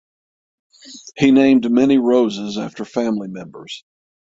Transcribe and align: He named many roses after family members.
He 1.15 1.29
named 1.29 1.69
many 1.69 1.99
roses 1.99 2.57
after 2.57 2.85
family 2.85 3.27
members. 3.27 3.83